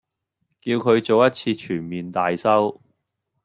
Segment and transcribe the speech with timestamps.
[0.61, 2.81] 叫佢做一次全面大修